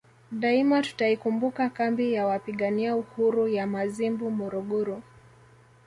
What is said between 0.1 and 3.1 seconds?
Daima tutaikumbuka kambi ya Wapigania